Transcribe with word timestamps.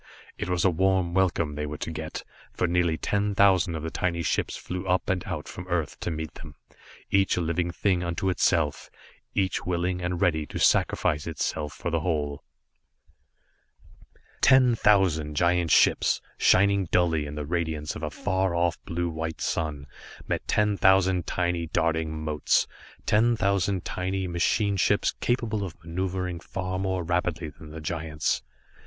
It 0.35 0.49
was 0.49 0.65
a 0.65 0.71
warm 0.71 1.13
welcome 1.13 1.53
they 1.53 1.67
were 1.67 1.77
to 1.77 1.91
get, 1.91 2.23
for 2.51 2.65
nearly 2.65 2.97
ten 2.97 3.35
thousand 3.35 3.75
of 3.75 3.83
the 3.83 3.91
tiny 3.91 4.23
ships 4.23 4.57
flew 4.57 4.87
up 4.87 5.07
and 5.11 5.23
out 5.25 5.47
from 5.47 5.67
Earth 5.67 5.99
to 5.99 6.09
meet 6.09 6.33
them, 6.33 6.55
each 7.11 7.37
a 7.37 7.39
living 7.41 7.69
thing 7.69 8.01
unto 8.01 8.27
itself, 8.31 8.89
each 9.35 9.63
willing 9.63 10.01
and 10.01 10.19
ready 10.19 10.47
to 10.47 10.57
sacrifice 10.57 11.27
itself 11.27 11.73
for 11.73 11.91
the 11.91 11.99
whole. 11.99 12.43
Ten 14.41 14.73
thousand 14.73 15.35
giant 15.35 15.69
ships, 15.69 16.19
shining 16.39 16.85
dully 16.85 17.27
in 17.27 17.35
the 17.35 17.45
radiance 17.45 17.95
of 17.95 18.01
a 18.01 18.09
far 18.09 18.55
off 18.55 18.83
blue 18.85 19.07
white 19.11 19.39
sun, 19.39 19.85
met 20.27 20.47
ten 20.47 20.77
thousand 20.77 21.27
tiny, 21.27 21.67
darting 21.67 22.23
motes, 22.25 22.65
ten 23.05 23.35
thousand 23.35 23.85
tiny 23.85 24.27
machine 24.27 24.77
ships 24.77 25.13
capable 25.19 25.63
of 25.63 25.77
maneuvering 25.85 26.39
far 26.39 26.79
more 26.79 27.03
rapidly 27.03 27.49
than 27.49 27.69
the 27.69 27.79
giants. 27.79 28.41